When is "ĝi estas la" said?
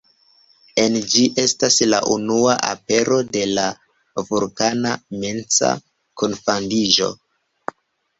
1.15-1.99